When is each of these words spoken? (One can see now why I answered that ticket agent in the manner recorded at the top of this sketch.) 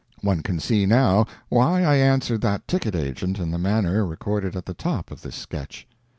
(One 0.21 0.41
can 0.41 0.59
see 0.59 0.87
now 0.87 1.27
why 1.49 1.83
I 1.83 1.97
answered 1.97 2.41
that 2.41 2.67
ticket 2.67 2.95
agent 2.95 3.37
in 3.37 3.51
the 3.51 3.59
manner 3.59 4.03
recorded 4.03 4.55
at 4.55 4.65
the 4.65 4.73
top 4.73 5.11
of 5.11 5.21
this 5.21 5.35
sketch.) 5.35 5.85